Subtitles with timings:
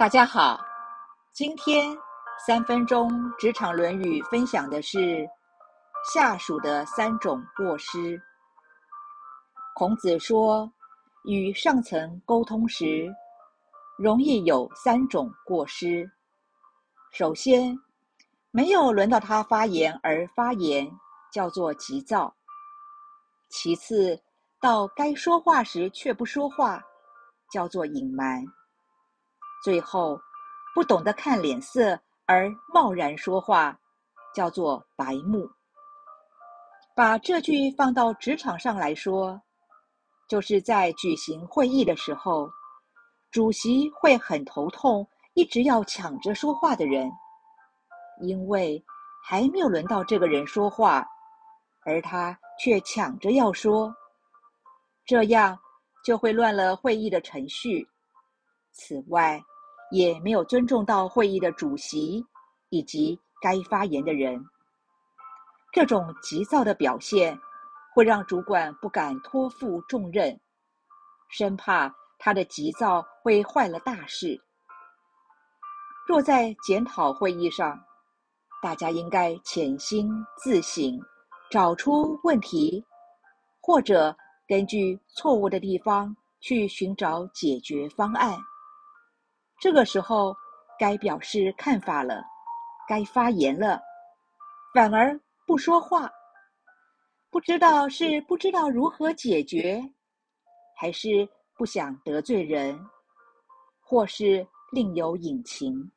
[0.00, 0.58] 大家好，
[1.30, 1.94] 今天
[2.46, 5.28] 三分钟职场《论语》分享的是
[6.10, 8.18] 下属的三种过失。
[9.74, 10.72] 孔子说，
[11.24, 13.14] 与上层沟通时，
[13.98, 16.10] 容易有三种过失。
[17.12, 17.78] 首先，
[18.50, 20.90] 没有轮到他发言而发言，
[21.30, 22.34] 叫做急躁；
[23.50, 24.18] 其次，
[24.62, 26.82] 到该说话时却不说话，
[27.52, 28.42] 叫做隐瞒。
[29.62, 30.20] 最后，
[30.74, 33.78] 不懂得看脸色而贸然说话，
[34.34, 35.48] 叫做白目。
[36.94, 39.40] 把这句放到职场上来说，
[40.28, 42.50] 就是在举行会议的时候，
[43.30, 47.10] 主席会很头痛，一直要抢着说话的人，
[48.22, 48.82] 因为
[49.22, 51.06] 还没有轮到这个人说话，
[51.84, 53.94] 而他却抢着要说，
[55.04, 55.58] 这样
[56.04, 57.86] 就会乱了会议的程序。
[58.72, 59.42] 此外，
[59.90, 62.24] 也没有尊重到会议的主席
[62.68, 64.44] 以及该发言的人。
[65.72, 67.38] 这种急躁的表现，
[67.94, 70.38] 会让主管不敢托付重任，
[71.28, 74.40] 生怕他的急躁会坏了大事。
[76.08, 77.80] 若在检讨会议上，
[78.60, 80.98] 大家应该潜心自省，
[81.50, 82.84] 找出问题，
[83.60, 84.16] 或者
[84.48, 88.36] 根据错误的地方去寻找解决方案。
[89.60, 90.34] 这个时候，
[90.78, 92.24] 该表示看法了，
[92.88, 93.78] 该发言了，
[94.72, 96.10] 反而不说话，
[97.28, 99.78] 不知道是不知道如何解决，
[100.74, 102.80] 还是不想得罪人，
[103.82, 105.92] 或是另有隐情。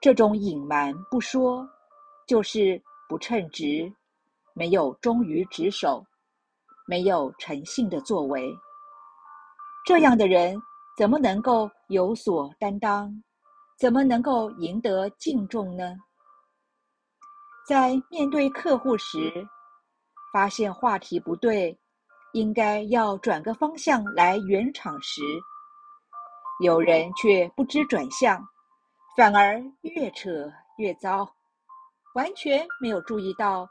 [0.00, 1.68] 这种隐瞒不说，
[2.28, 3.92] 就是不称职，
[4.54, 6.06] 没有忠于职守，
[6.86, 8.56] 没有诚信的作为。
[9.84, 10.56] 这样的人。
[10.96, 13.22] 怎么能够有所担当？
[13.78, 15.96] 怎么能够赢得敬重呢？
[17.66, 19.46] 在面对客户时，
[20.32, 21.76] 发现话题不对，
[22.32, 25.22] 应该要转个方向来圆场时，
[26.60, 28.46] 有人却不知转向，
[29.16, 31.28] 反而越扯越糟，
[32.14, 33.68] 完全没有注意到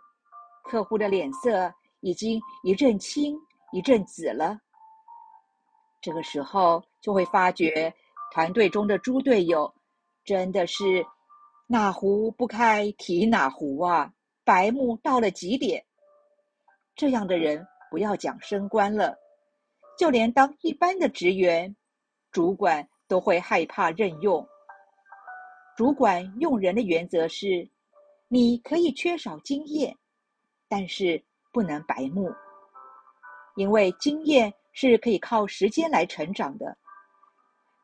[0.64, 3.38] 客户的脸色已经一阵青
[3.72, 4.58] 一阵紫了。
[6.02, 7.92] 这个时候就会发觉，
[8.32, 9.74] 团队中的猪队友
[10.24, 11.04] 真的是
[11.66, 14.14] 哪壶不开提哪壶啊，
[14.44, 15.84] 白目到了极点。
[16.96, 19.18] 这样的人不要讲升官了，
[19.98, 21.76] 就连当一般的职员，
[22.32, 24.48] 主管都会害怕任用。
[25.76, 27.68] 主管用人的原则是：
[28.28, 29.98] 你可以缺少经验，
[30.70, 32.32] 但是不能白目，
[33.56, 34.54] 因为经验。
[34.74, 36.78] 是可以靠时间来成长的。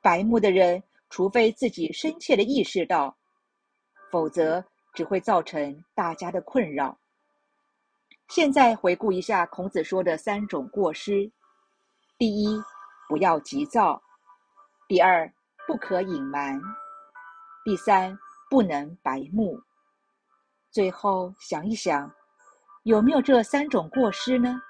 [0.08, 3.14] 白目的人，除非自己深切的意识到，
[4.10, 4.64] 否则
[4.94, 6.98] 只会造成大家的困扰。
[8.30, 11.30] 现在回顾一下孔子说的三种过失：
[12.18, 12.58] 第一，
[13.10, 14.02] 不要急躁；
[14.88, 15.30] 第二，
[15.68, 16.58] 不可隐瞒；
[17.66, 18.18] 第三，
[18.50, 19.60] 不能白目。
[20.72, 22.10] 最后想一想，
[22.84, 24.62] 有没有这三种过失呢？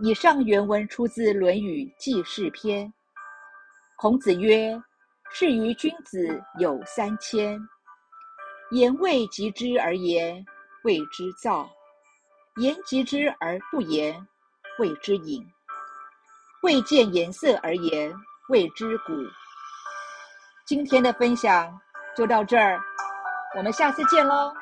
[0.00, 2.86] 以上原文出自《论语·记事篇》。
[4.00, 4.80] 孔子曰
[5.34, 7.58] ：“是于君子有三千：
[8.70, 10.46] 言未及之而言，
[10.84, 11.68] 谓之躁；
[12.60, 14.24] 言及之而不言，
[14.78, 15.42] 谓之隐；
[16.62, 18.14] 未见颜色而言，
[18.50, 19.12] 谓之古。”
[20.64, 21.76] 今天的分享
[22.16, 22.80] 就到这儿，
[23.56, 24.54] 我们下次见喽。